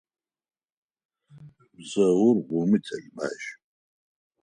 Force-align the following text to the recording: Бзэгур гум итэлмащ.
Бзэгур 1.75 2.37
гум 2.47 2.69
итэлмащ. 2.77 3.43